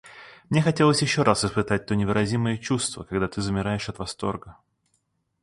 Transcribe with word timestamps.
Мне 0.49 0.63
хотелось 0.63 1.03
еще 1.03 1.21
раз 1.21 1.45
испытать 1.45 1.85
то 1.85 1.95
невыразимое 1.95 2.57
чувство, 2.57 3.03
когда 3.03 3.27
ты 3.27 3.39
замираешь 3.39 3.87
от 3.87 3.99
восторга. 3.99 4.57